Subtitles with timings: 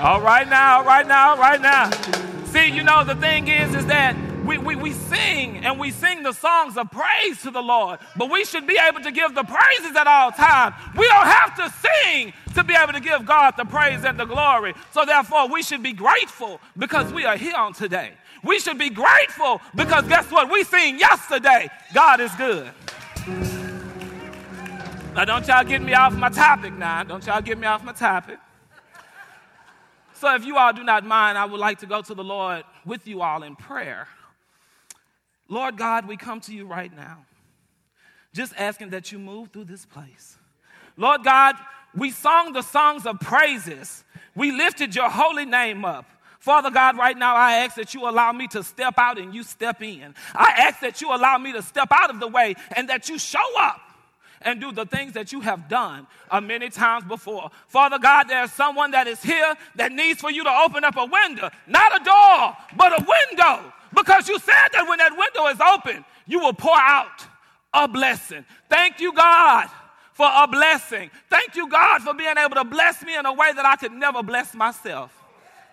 [0.00, 1.90] All right now, right now, right now.
[2.46, 6.22] See, you know, the thing is, is that we, we, we sing and we sing
[6.22, 9.44] the songs of praise to the Lord, but we should be able to give the
[9.44, 10.74] praises at all times.
[10.96, 14.24] We don't have to sing to be able to give God the praise and the
[14.24, 14.72] glory.
[14.90, 18.12] So therefore, we should be grateful because we are here on today.
[18.42, 20.50] We should be grateful because guess what?
[20.50, 21.68] We seen yesterday.
[21.92, 22.70] God is good.
[25.14, 27.02] Now, don't y'all get me off my topic now.
[27.02, 28.38] Don't y'all get me off my topic.
[30.20, 32.64] So, if you all do not mind, I would like to go to the Lord
[32.84, 34.06] with you all in prayer.
[35.48, 37.24] Lord God, we come to you right now,
[38.34, 40.36] just asking that you move through this place.
[40.98, 41.54] Lord God,
[41.96, 44.04] we sung the songs of praises,
[44.34, 46.04] we lifted your holy name up.
[46.38, 49.42] Father God, right now I ask that you allow me to step out and you
[49.42, 50.14] step in.
[50.34, 53.18] I ask that you allow me to step out of the way and that you
[53.18, 53.80] show up
[54.42, 57.50] and do the things that you have done uh, many times before.
[57.68, 61.04] Father God, there's someone that is here that needs for you to open up a
[61.04, 63.72] window, not a door, but a window.
[63.94, 67.26] Because you said that when that window is open, you will pour out
[67.74, 68.44] a blessing.
[68.68, 69.68] Thank you, God,
[70.12, 71.10] for a blessing.
[71.28, 73.92] Thank you, God, for being able to bless me in a way that I could
[73.92, 75.12] never bless myself.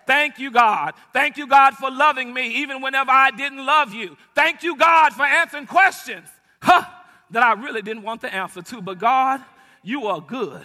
[0.06, 0.94] Thank you, God.
[1.12, 4.16] Thank you, God, for loving me even whenever I didn't love you.
[4.34, 6.28] Thank you, God, for answering questions.
[6.60, 6.97] Huh
[7.30, 8.80] that I really didn't want the answer to.
[8.80, 9.42] But God,
[9.82, 10.64] you are good.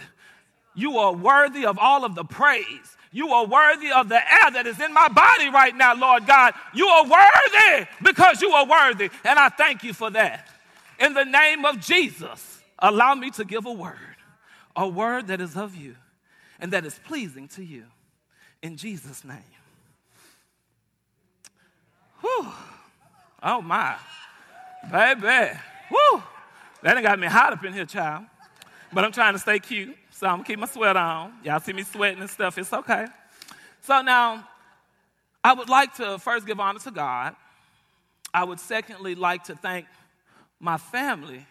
[0.75, 2.97] You are worthy of all of the praise.
[3.11, 6.53] You are worthy of the air that is in my body right now, Lord God.
[6.73, 9.09] You are worthy because you are worthy.
[9.23, 10.49] And I thank you for that.
[10.99, 13.97] In the name of Jesus, allow me to give a word,
[14.75, 15.95] a word that is of you
[16.59, 17.83] and that is pleasing to you.
[18.63, 19.37] In Jesus' name.
[22.21, 22.47] Whew.
[23.43, 23.95] Oh my.
[24.91, 25.59] Baby.
[25.89, 26.23] Whew.
[26.83, 28.25] That ain't got me hot up in here, child.
[28.91, 31.33] But I'm trying to stay cute, so I'm gonna keep my sweat on.
[31.41, 33.07] Y'all see me sweating and stuff, it's okay.
[33.81, 34.47] So now,
[35.43, 37.35] I would like to first give honor to God.
[38.33, 39.85] I would secondly like to thank
[40.59, 41.47] my family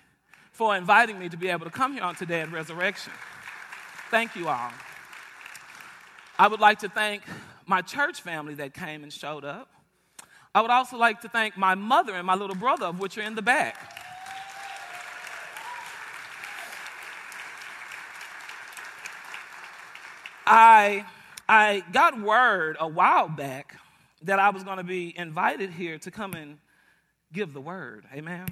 [0.53, 3.13] for inviting me to be able to come here on today at Resurrection.
[4.11, 4.71] Thank you all.
[6.39, 7.23] I would like to thank
[7.67, 9.71] my church family that came and showed up.
[10.55, 13.35] I would also like to thank my mother and my little brother, which are in
[13.35, 14.02] the back.
[20.47, 21.05] I,
[21.49, 23.77] I got word a while back
[24.23, 26.59] that I was going to be invited here to come and
[27.33, 28.05] give the word.
[28.15, 28.47] Amen.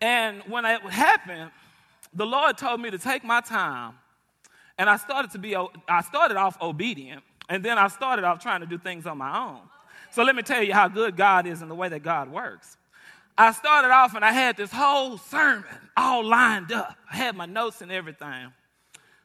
[0.00, 1.50] And when it happened,
[2.12, 3.94] the Lord told me to take my time.
[4.78, 7.22] And I started to be, I started off obedient.
[7.48, 9.60] And then I started off trying to do things on my own.
[10.10, 12.76] So let me tell you how good God is and the way that God works.
[13.38, 15.64] I started off and I had this whole sermon
[15.96, 16.96] all lined up.
[17.10, 18.52] I had my notes and everything.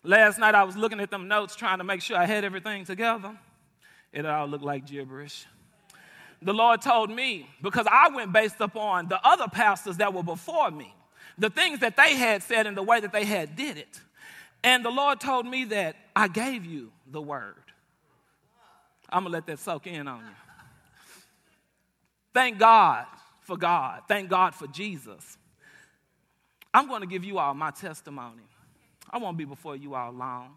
[0.04, 2.86] Last night I was looking at them notes trying to make sure I had everything
[2.86, 3.38] together.
[4.12, 5.46] It all looked like gibberish.
[6.42, 10.72] The Lord told me, because I went based upon the other pastors that were before
[10.72, 10.94] me,
[11.38, 14.02] the things that they had said and the way that they had did it.
[14.64, 17.56] And the Lord told me that I gave you the word.
[19.10, 20.36] I'm going to let that soak in on you.
[22.34, 23.06] Thank God
[23.42, 24.02] for God.
[24.08, 25.38] Thank God for Jesus.
[26.74, 28.44] I'm going to give you all my testimony.
[29.12, 30.56] I won't be before you all long.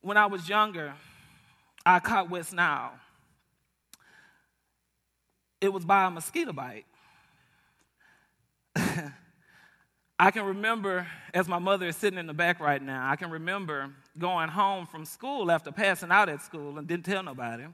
[0.00, 0.94] When I was younger,
[1.84, 2.92] I caught West Nile.
[5.60, 6.86] It was by a mosquito bite.
[10.18, 13.30] I can remember, as my mother is sitting in the back right now, I can
[13.30, 17.64] remember going home from school after passing out at school and didn't tell nobody.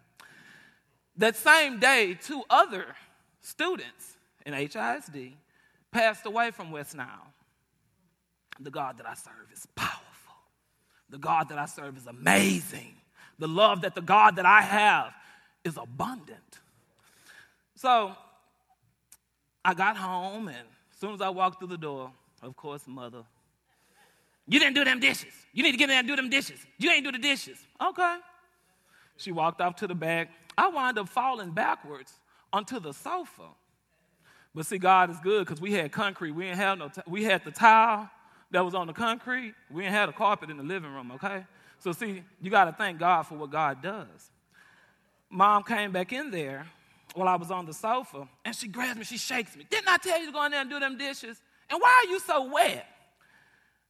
[1.16, 2.86] That same day, two other
[3.40, 5.34] students in HISD
[5.92, 7.32] passed away from West Nile.
[8.60, 10.04] The God that I serve is powerful.
[11.10, 12.94] The God that I serve is amazing.
[13.38, 15.12] The love that the God that I have
[15.64, 16.58] is abundant.
[17.74, 18.14] So
[19.64, 22.10] I got home, and as soon as I walked through the door,
[22.42, 23.22] of course, mother,
[24.46, 25.32] you didn't do them dishes.
[25.52, 26.58] You need to get in there and do them dishes.
[26.78, 27.58] You ain't do the dishes.
[27.80, 28.16] Okay.
[29.16, 30.30] She walked off to the back.
[30.56, 32.12] I wound up falling backwards
[32.52, 33.48] onto the sofa.
[34.54, 36.32] But see, God is good because we had concrete.
[36.32, 36.88] We didn't have no.
[36.88, 38.10] T- we had the tile
[38.50, 39.54] that was on the concrete.
[39.70, 41.44] We didn't have a carpet in the living room, okay?
[41.78, 44.30] So, see, you got to thank God for what God does.
[45.30, 46.66] Mom came back in there
[47.14, 49.66] while I was on the sofa, and she grabs me, she shakes me.
[49.68, 51.40] Didn't I tell you to go in there and do them dishes?
[51.70, 52.86] And why are you so wet?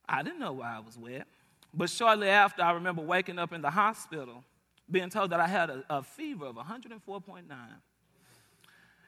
[0.09, 1.27] I didn't know why I was wet.
[1.73, 4.43] But shortly after, I remember waking up in the hospital,
[4.91, 7.45] being told that I had a, a fever of 104.9.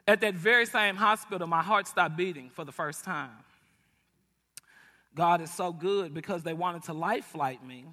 [0.07, 3.31] At that very same hospital, my heart stopped beating for the first time.
[5.15, 7.85] God is so good because they wanted to life flight me.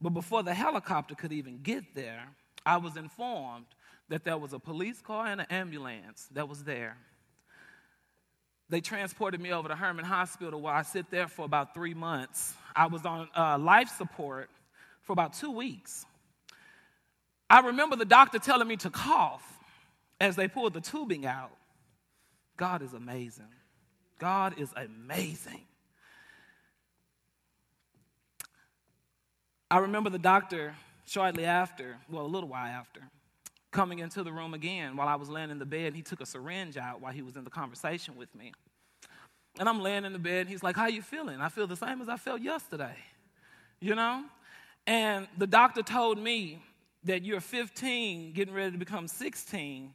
[0.00, 2.24] But before the helicopter could even get there,
[2.66, 3.66] I was informed
[4.08, 6.96] that there was a police car and an ambulance that was there.
[8.68, 12.54] They transported me over to Hermann Hospital where I sit there for about three months.
[12.74, 14.50] I was on uh, life support
[15.02, 16.06] for about two weeks.
[17.50, 19.44] I remember the doctor telling me to cough
[20.20, 21.52] as they pulled the tubing out.
[22.56, 23.52] God is amazing.
[24.18, 25.60] God is amazing.
[29.72, 30.74] I remember the doctor
[31.06, 33.00] shortly after, well, a little while after,
[33.70, 35.94] coming into the room again while I was laying in the bed.
[35.94, 38.52] He took a syringe out while he was in the conversation with me.
[39.58, 40.46] And I'm laying in the bed.
[40.46, 41.40] He's like, How you feeling?
[41.40, 42.94] I feel the same as I felt yesterday.
[43.80, 44.24] You know?
[44.86, 46.62] And the doctor told me
[47.04, 49.94] that you're 15, getting ready to become 16,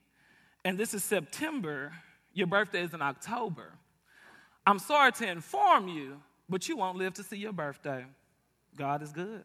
[0.65, 1.93] and this is September.
[2.33, 3.73] Your birthday is in October.
[4.65, 6.19] I'm sorry to inform you,
[6.49, 8.05] but you won't live to see your birthday.
[8.75, 9.43] God is good.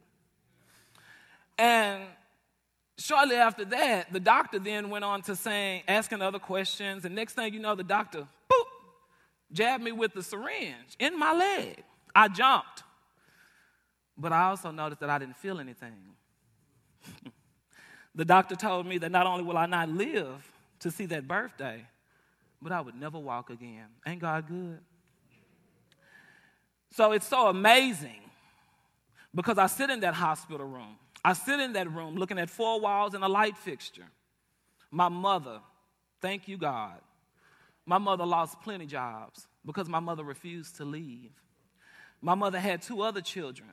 [1.59, 2.03] And
[2.99, 7.35] shortly after that, the doctor then went on to saying, asking other questions, and next
[7.35, 8.21] thing you know, the doctor,
[8.51, 8.65] boop,
[9.53, 11.83] jabbed me with the syringe in my leg.
[12.15, 12.83] I jumped.
[14.17, 16.15] But I also noticed that I didn't feel anything.
[18.15, 20.51] the doctor told me that not only will I not live
[20.81, 21.87] to see that birthday,
[22.61, 23.87] but I would never walk again.
[24.07, 24.79] Ain't God good?
[26.93, 28.21] So it's so amazing
[29.35, 32.81] because I sit in that hospital room I sit in that room looking at four
[32.81, 34.09] walls and a light fixture.
[34.91, 35.61] My mother,
[36.21, 36.99] thank you, God.
[37.87, 41.31] My mother lost plenty jobs because my mother refused to leave.
[42.21, 43.71] My mother had two other children.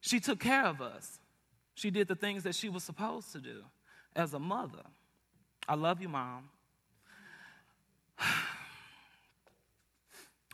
[0.00, 1.18] She took care of us.
[1.74, 3.62] She did the things that she was supposed to do
[4.14, 4.82] as a mother.
[5.68, 6.48] I love you, Mom.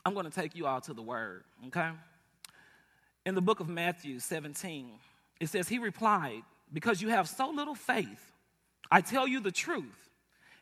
[0.04, 1.90] I'm going to take you all to the Word, okay?
[3.24, 4.94] In the book of Matthew 17,
[5.42, 6.42] it says, He replied,
[6.72, 8.32] Because you have so little faith,
[8.90, 10.10] I tell you the truth.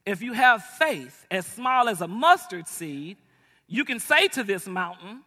[0.07, 3.19] If you have faith as small as a mustard seed,
[3.67, 5.21] you can say to this mountain,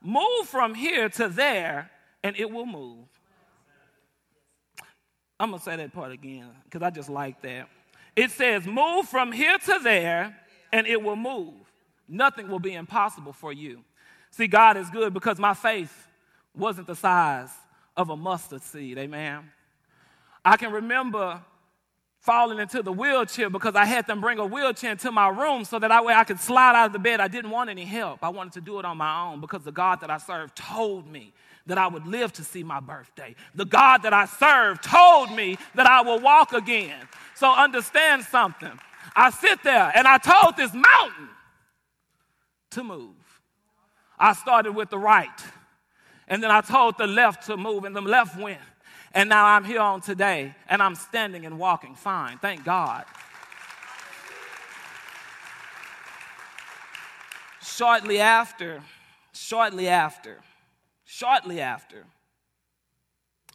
[0.00, 1.90] Move from here to there,
[2.22, 3.04] and it will move.
[5.38, 7.68] I'm going to say that part again because I just like that.
[8.16, 10.34] It says, Move from here to there,
[10.72, 11.52] and it will move.
[12.08, 13.84] Nothing will be impossible for you.
[14.30, 15.92] See, God is good because my faith
[16.54, 17.50] wasn't the size
[17.98, 18.96] of a mustard seed.
[18.96, 19.50] Amen.
[20.44, 21.42] I can remember
[22.20, 25.78] falling into the wheelchair because I had them bring a wheelchair into my room so
[25.80, 27.20] that I, way I could slide out of the bed.
[27.20, 28.20] I didn't want any help.
[28.22, 31.10] I wanted to do it on my own because the God that I served told
[31.10, 31.32] me
[31.66, 33.34] that I would live to see my birthday.
[33.54, 36.96] The God that I served told me that I will walk again.
[37.34, 38.78] So understand something.
[39.16, 41.28] I sit there and I told this mountain
[42.70, 43.16] to move.
[44.18, 45.28] I started with the right.
[46.28, 48.60] And then I told the left to move, and the left went.
[49.12, 52.38] And now I'm here on today, and I'm standing and walking fine.
[52.38, 53.04] Thank God.
[57.78, 58.82] shortly after,
[59.32, 60.40] shortly after,
[61.04, 62.04] shortly after,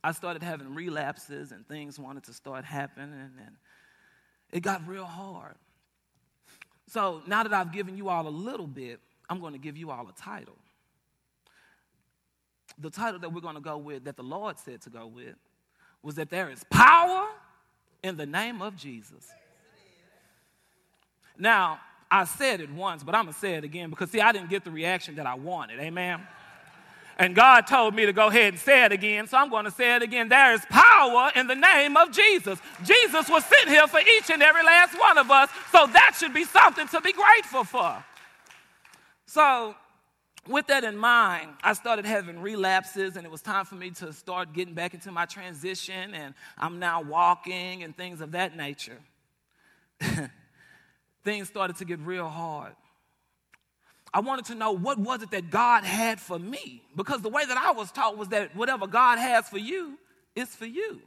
[0.02, 3.56] I started having relapses and things wanted to start happening, and
[4.52, 5.56] it got real hard.
[6.88, 9.92] So now that I've given you all a little bit, I'm going to give you
[9.92, 10.58] all a title
[12.78, 15.36] the title that we're going to go with, that the Lord said to go with,
[16.02, 17.28] was that there is power
[18.04, 19.30] in the name of Jesus.
[21.38, 21.80] Now,
[22.12, 24.50] I said it once, but I'm going to say it again because, see, I didn't
[24.50, 25.80] get the reaction that I wanted.
[25.80, 26.22] Amen.
[27.18, 29.72] And God told me to go ahead and say it again, so I'm going to
[29.72, 30.30] say it again.
[30.30, 32.60] There is power in the name of Jesus.
[32.84, 36.34] Jesus was sitting here for each and every last one of us, so that should
[36.34, 38.04] be something to be grateful for.
[39.28, 39.76] So,
[40.48, 44.12] with that in mind, I started having relapses, and it was time for me to
[44.12, 49.00] start getting back into my transition, and I'm now walking and things of that nature.
[51.24, 52.74] things started to get real hard.
[54.14, 57.46] I wanted to know what was it that God had for me, because the way
[57.46, 59.98] that I was taught was that whatever God has for you
[60.36, 61.02] is for you.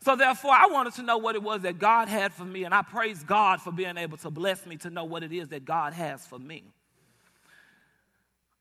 [0.00, 2.72] So therefore, I wanted to know what it was that God had for me, and
[2.72, 5.64] I praise God for being able to bless me to know what it is that
[5.64, 6.62] God has for me.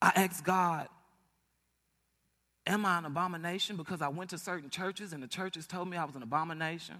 [0.01, 0.87] I asked God,
[2.67, 3.77] Am I an abomination?
[3.77, 6.97] Because I went to certain churches and the churches told me I was an abomination.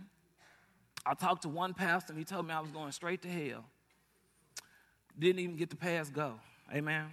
[1.05, 3.65] I talked to one pastor and he told me I was going straight to hell.
[5.19, 6.35] Didn't even get the pass go.
[6.73, 7.07] Amen.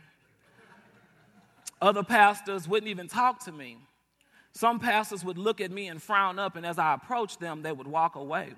[1.83, 3.79] Other pastors wouldn't even talk to me.
[4.53, 7.73] Some pastors would look at me and frown up, and as I approached them, they
[7.73, 8.53] would walk away.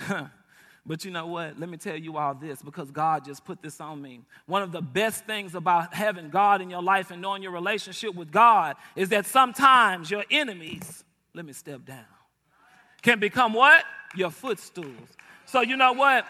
[0.86, 1.58] But you know what?
[1.58, 4.20] Let me tell you all this because God just put this on me.
[4.46, 8.14] One of the best things about having God in your life and knowing your relationship
[8.14, 11.02] with God is that sometimes your enemies
[11.34, 12.04] let me step down.
[13.02, 13.84] Can become what?
[14.14, 15.08] Your footstools.
[15.44, 16.24] So, you know what?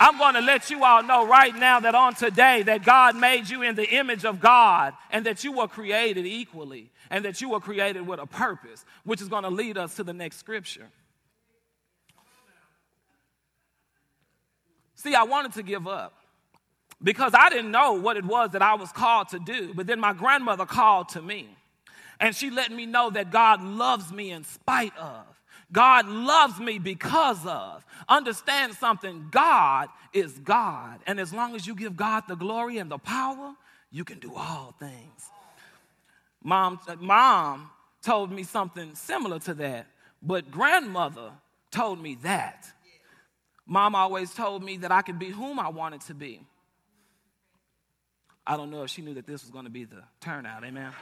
[0.00, 3.48] I'm going to let you all know right now that on today that God made
[3.48, 7.50] you in the image of God and that you were created equally and that you
[7.50, 10.88] were created with a purpose, which is going to lead us to the next scripture.
[15.04, 16.14] See, I wanted to give up
[17.02, 20.00] because I didn't know what it was that I was called to do, but then
[20.00, 21.46] my grandmother called to me
[22.18, 25.26] and she let me know that God loves me in spite of.
[25.70, 27.84] God loves me because of.
[28.08, 31.00] Understand something God is God.
[31.06, 33.54] And as long as you give God the glory and the power,
[33.90, 35.28] you can do all things.
[36.42, 37.70] Mom, mom
[38.02, 39.86] told me something similar to that,
[40.22, 41.32] but grandmother
[41.70, 42.70] told me that.
[43.66, 46.40] Mom always told me that I could be whom I wanted to be.
[48.46, 50.92] I don't know if she knew that this was going to be the turnout, amen.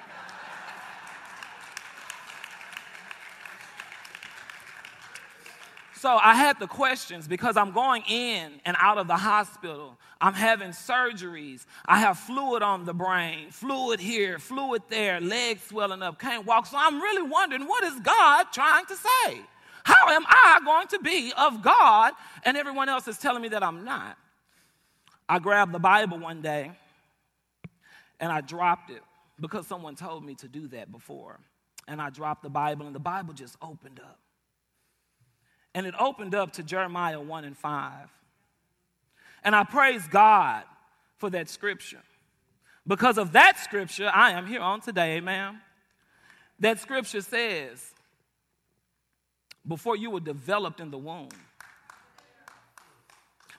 [6.02, 9.96] So I had the questions because I'm going in and out of the hospital.
[10.20, 11.64] I'm having surgeries.
[11.86, 16.66] I have fluid on the brain, fluid here, fluid there, legs swelling up, can't walk.
[16.66, 19.42] So I'm really wondering what is God trying to say?
[19.84, 22.12] How am I going to be of God?
[22.44, 24.16] And everyone else is telling me that I'm not.
[25.28, 26.72] I grabbed the Bible one day
[28.20, 29.02] and I dropped it
[29.40, 31.40] because someone told me to do that before.
[31.88, 34.18] And I dropped the Bible and the Bible just opened up.
[35.74, 38.08] And it opened up to Jeremiah 1 and 5.
[39.42, 40.64] And I praise God
[41.16, 42.02] for that scripture.
[42.86, 45.60] Because of that scripture, I am here on today, amen.
[46.60, 47.92] That scripture says,
[49.66, 51.28] before you were developed in the womb,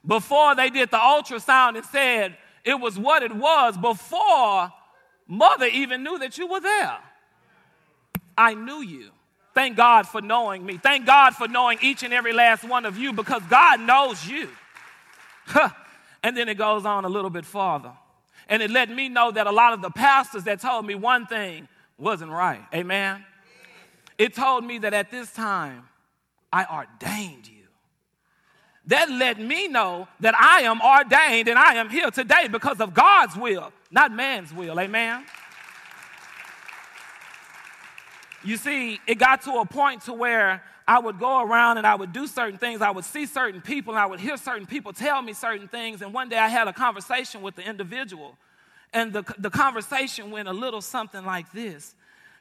[0.06, 4.72] before they did the ultrasound and said it was what it was, before
[5.28, 6.98] mother even knew that you were there,
[8.38, 9.12] I knew you.
[9.54, 10.78] Thank God for knowing me.
[10.78, 14.50] Thank God for knowing each and every last one of you because God knows you.
[16.24, 17.92] and then it goes on a little bit farther.
[18.50, 21.28] And it let me know that a lot of the pastors that told me one
[21.28, 21.68] thing
[21.98, 22.62] wasn't right.
[22.74, 23.24] Amen.
[24.18, 25.84] It told me that at this time,
[26.54, 27.64] I ordained you.
[28.88, 32.94] That let me know that I am ordained and I am here today because of
[32.94, 34.80] God's will, not man's will.
[34.80, 35.26] Amen.
[38.44, 41.96] You see, it got to a point to where I would go around and I
[41.96, 42.82] would do certain things.
[42.82, 46.02] I would see certain people and I would hear certain people tell me certain things.
[46.02, 48.38] And one day I had a conversation with the individual.
[48.92, 51.96] And the, the conversation went a little something like this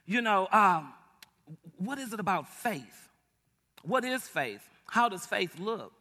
[0.07, 0.93] You know, um,
[1.79, 3.09] what is it about faith?
[3.83, 4.63] What is faith?
[4.87, 5.93] How does faith look?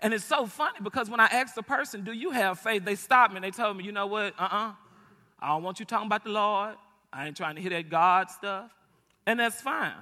[0.00, 2.84] And it's so funny because when I asked the person, Do you have faith?
[2.84, 4.34] they stopped me and they told me, You know what?
[4.38, 4.68] Uh uh-uh.
[4.68, 4.72] uh
[5.40, 6.76] I don't want you talking about the Lord.
[7.12, 8.70] I ain't trying to hear that God stuff.
[9.26, 9.92] And that's fine.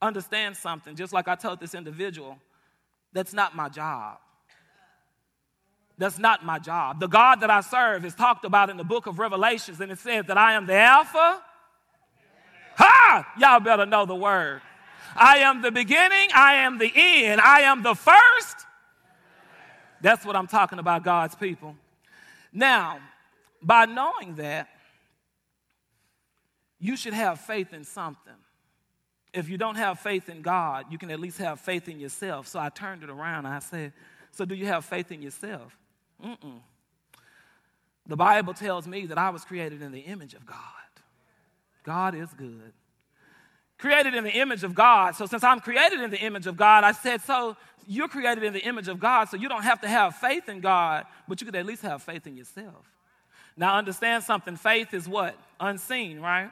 [0.00, 2.38] Understand something, just like I told this individual,
[3.12, 4.18] that's not my job.
[5.98, 6.98] That's not my job.
[6.98, 9.98] The God that I serve is talked about in the book of Revelations, and it
[9.98, 11.40] says that I am the Alpha.
[12.76, 13.34] Ha!
[13.38, 14.62] Y'all better know the word.
[15.14, 18.66] I am the beginning, I am the end, I am the first.
[20.00, 21.76] That's what I'm talking about, God's people.
[22.52, 22.98] Now,
[23.62, 24.68] by knowing that,
[26.78, 28.32] you should have faith in something.
[29.32, 32.48] If you don't have faith in God, you can at least have faith in yourself.
[32.48, 33.92] So I turned it around I said,
[34.32, 35.78] So do you have faith in yourself?
[36.22, 36.60] Mm-mm.
[38.06, 40.58] The Bible tells me that I was created in the image of God.
[41.84, 42.72] God is good.
[43.78, 45.16] Created in the image of God.
[45.16, 48.52] So since I'm created in the image of God, I said, So you're created in
[48.52, 51.44] the image of God, so you don't have to have faith in God, but you
[51.44, 52.90] could at least have faith in yourself.
[53.56, 55.36] Now, understand something faith is what?
[55.60, 56.50] Unseen, right?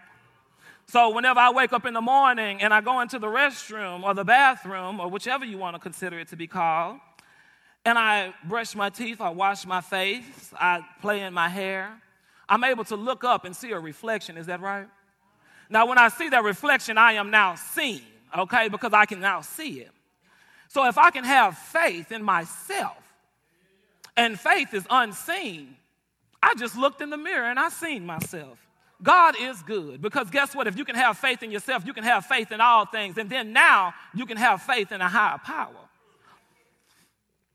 [0.86, 4.12] So whenever I wake up in the morning and I go into the restroom or
[4.12, 6.98] the bathroom or whichever you want to consider it to be called,
[7.84, 11.96] and I brush my teeth, I wash my face, I play in my hair,
[12.48, 14.36] I'm able to look up and see a reflection.
[14.36, 14.88] Is that right?
[15.70, 18.02] Now, when I see that reflection, I am now seen,
[18.36, 19.90] okay, because I can now see it.
[20.68, 22.96] So if I can have faith in myself,
[24.16, 25.76] and faith is unseen,
[26.42, 28.58] I just looked in the mirror and I seen myself.
[29.02, 30.66] God is good because guess what?
[30.66, 33.16] If you can have faith in yourself, you can have faith in all things.
[33.16, 35.72] And then now you can have faith in a higher power.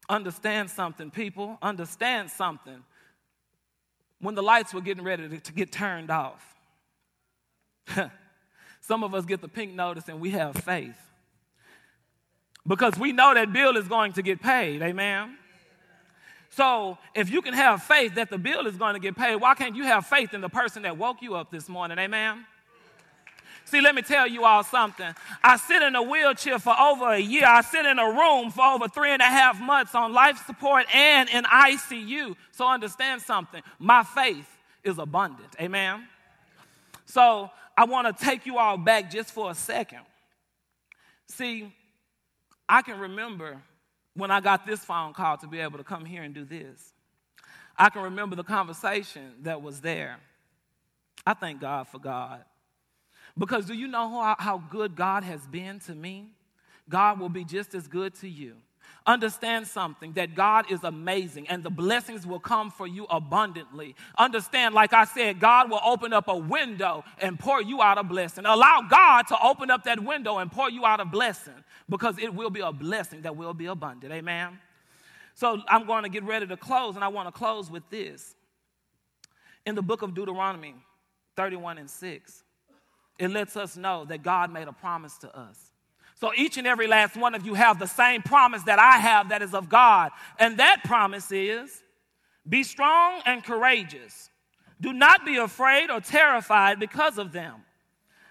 [0.09, 1.57] Understand something, people.
[1.61, 2.83] Understand something.
[4.19, 6.54] When the lights were getting ready to, get turned off,
[8.81, 10.97] some of us get the pink notice and we have faith
[12.67, 14.81] because we know that bill is going to get paid.
[14.81, 15.37] Amen.
[16.49, 19.55] So if you can have faith that the bill is going to get paid, why
[19.55, 21.99] can't you have faith in the person that woke you up this morning?
[21.99, 22.45] Amen?
[23.65, 25.11] See, let me tell you all something.
[25.43, 27.45] I sit in a wheelchair for over a year.
[27.45, 30.85] I sit in a room for over three and a half months on life support
[30.93, 32.35] and in ICU.
[32.51, 33.61] So understand something.
[33.79, 34.47] My faith
[34.83, 35.55] is abundant.
[35.59, 36.07] Amen.
[37.05, 40.01] So I want to take you all back just for a second.
[41.27, 41.73] See,
[42.67, 43.61] I can remember
[44.15, 46.93] when I got this phone call to be able to come here and do this.
[47.77, 50.17] I can remember the conversation that was there.
[51.25, 52.43] I thank God for God.
[53.37, 56.27] Because do you know how, good God has been to me?
[56.87, 58.55] God will be just as good to you.
[59.07, 63.95] Understand something that God is amazing and the blessings will come for you abundantly.
[64.17, 68.03] Understand, like I said, God will open up a window and pour you out a
[68.03, 68.45] blessing.
[68.47, 71.53] Allow God to open up that window and pour you out a blessing
[71.87, 74.11] because it will be a blessing that will be abundant.
[74.11, 74.57] Amen.
[75.35, 78.35] So I'm going to get ready to close, and I want to close with this.
[79.65, 80.75] In the book of Deuteronomy
[81.35, 82.43] 31 and 6,
[83.19, 85.73] it lets us know that God made a promise to us.
[86.15, 89.29] So each and every last one of you have the same promise that I have
[89.29, 90.11] that is of God.
[90.39, 91.83] And that promise is
[92.47, 94.29] be strong and courageous.
[94.79, 97.55] Do not be afraid or terrified because of them.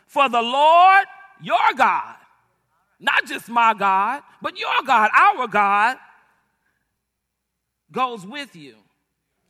[0.07, 1.05] For the Lord,
[1.43, 2.17] your God,
[3.01, 5.97] not just my God, but your God, our God,
[7.91, 8.77] goes with you.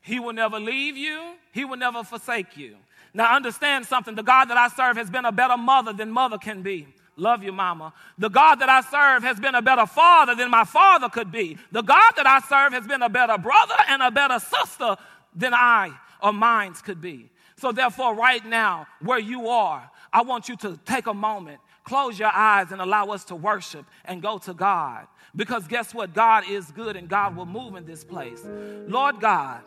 [0.00, 2.76] He will never leave you, He will never forsake you.
[3.12, 6.36] Now, understand something the God that I serve has been a better mother than mother
[6.36, 6.88] can be.
[7.16, 7.92] Love you, mama.
[8.18, 11.56] The God that I serve has been a better father than my father could be.
[11.70, 14.96] The God that I serve has been a better brother and a better sister
[15.34, 15.92] than I
[16.22, 17.30] or mines could be.
[17.56, 22.18] So, therefore, right now, where you are, I want you to take a moment, close
[22.18, 25.06] your eyes, and allow us to worship and go to God.
[25.36, 26.14] Because guess what?
[26.14, 28.40] God is good and God will move in this place.
[28.44, 29.62] Lord God,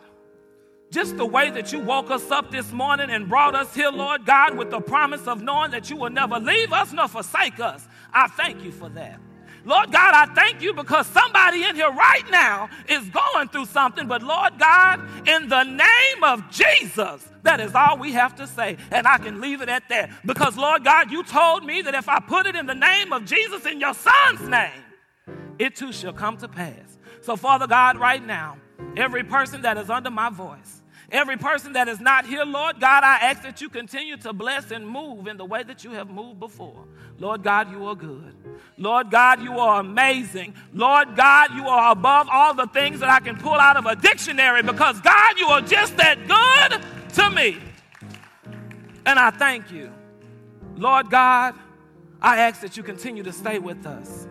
[0.90, 4.24] just the way that you woke us up this morning and brought us here, Lord
[4.24, 7.86] God, with the promise of knowing that you will never leave us nor forsake us.
[8.12, 9.20] I thank you for that.
[9.64, 14.06] Lord God, I thank you because somebody in here right now is going through something.
[14.06, 18.78] But Lord God, in the name of Jesus, that is all we have to say.
[18.90, 20.10] And I can leave it at that.
[20.24, 23.26] Because Lord God, you told me that if I put it in the name of
[23.26, 24.84] Jesus in your son's name,
[25.58, 26.98] it too shall come to pass.
[27.20, 28.56] So, Father God, right now,
[28.96, 30.77] every person that is under my voice,
[31.10, 34.70] Every person that is not here, Lord God, I ask that you continue to bless
[34.70, 36.84] and move in the way that you have moved before.
[37.18, 38.34] Lord God, you are good.
[38.76, 40.54] Lord God, you are amazing.
[40.74, 43.96] Lord God, you are above all the things that I can pull out of a
[43.96, 46.82] dictionary because, God, you are just that good
[47.14, 47.56] to me.
[49.06, 49.90] And I thank you.
[50.76, 51.54] Lord God,
[52.20, 54.26] I ask that you continue to stay with us.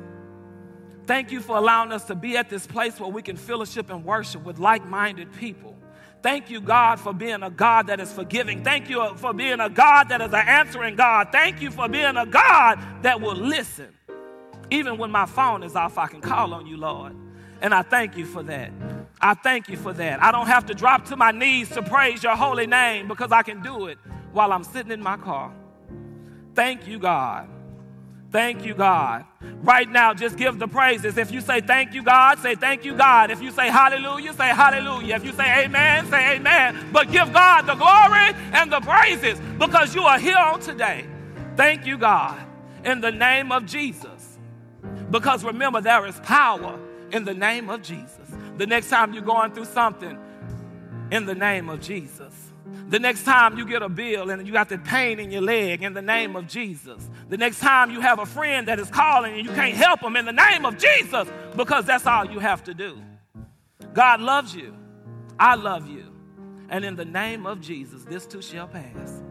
[1.07, 4.05] Thank you for allowing us to be at this place where we can fellowship and
[4.05, 5.76] worship with like minded people.
[6.21, 8.63] Thank you, God, for being a God that is forgiving.
[8.63, 11.29] Thank you for being a God that is an answering God.
[11.31, 13.93] Thank you for being a God that will listen.
[14.69, 17.15] Even when my phone is off, I can call on you, Lord.
[17.61, 18.71] And I thank you for that.
[19.21, 20.21] I thank you for that.
[20.21, 23.43] I don't have to drop to my knees to praise your holy name because I
[23.43, 23.97] can do it
[24.31, 25.53] while I'm sitting in my car.
[26.55, 27.49] Thank you, God.
[28.31, 29.25] Thank you, God.
[29.61, 31.17] Right now, just give the praises.
[31.17, 33.31] If you say thank you, God, say thank you, God.
[33.31, 35.15] If you say hallelujah, say hallelujah.
[35.15, 36.89] If you say amen, say amen.
[36.91, 41.05] But give God the glory and the praises because you are here on today.
[41.55, 42.37] Thank you, God,
[42.83, 44.37] in the name of Jesus.
[45.09, 46.77] Because remember, there is power
[47.11, 48.11] in the name of Jesus.
[48.57, 50.17] The next time you're going through something,
[51.11, 52.46] in the name of Jesus.
[52.89, 55.83] The next time you get a bill and you got the pain in your leg
[55.83, 57.09] in the name of Jesus.
[57.29, 60.15] The next time you have a friend that is calling and you can't help them
[60.15, 62.97] in the name of Jesus because that's all you have to do.
[63.93, 64.73] God loves you.
[65.39, 66.13] I love you.
[66.69, 69.21] And in the name of Jesus, this too shall pass.